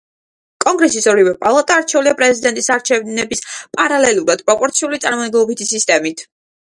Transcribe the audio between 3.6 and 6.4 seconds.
პარალელურად პროპორციული წარმომადგენლობითი სისტემით.